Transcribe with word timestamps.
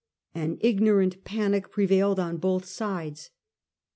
An 0.33 0.57
ignorant 0.61 1.23
panic 1.25 1.69
pre 1.69 1.85
vailed 1.85 2.17
on 2.19 2.37
both 2.37 2.65
sides. 2.65 3.29